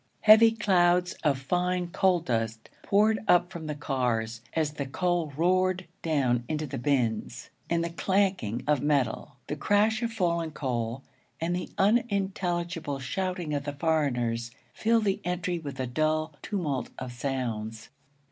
Heavy 0.21 0.49
clouds 0.49 1.13
of 1.21 1.37
fine 1.37 1.87
coal 1.87 2.21
dust 2.21 2.71
poured 2.81 3.19
up 3.27 3.51
from 3.51 3.67
the 3.67 3.75
cars 3.75 4.41
as 4.53 4.73
the 4.73 4.87
coal 4.87 5.31
roared 5.37 5.85
down 6.01 6.43
into 6.47 6.65
the 6.65 6.79
bins; 6.79 7.51
and 7.69 7.83
the 7.83 7.89
clanking 7.91 8.63
of 8.65 8.81
metal, 8.81 9.35
the 9.45 9.55
crash 9.55 10.01
of 10.01 10.11
falling 10.11 10.49
coal, 10.53 11.03
and 11.39 11.55
the 11.55 11.69
unintelligible 11.77 12.97
shouting 12.97 13.53
of 13.53 13.63
the 13.65 13.73
foreigners, 13.73 14.49
filled 14.73 15.03
the 15.05 15.21
entry 15.23 15.59
with 15.59 15.79
a 15.79 15.85
dull 15.85 16.33
tumult 16.41 16.89
of 16.97 17.11
sounds. 17.11 17.89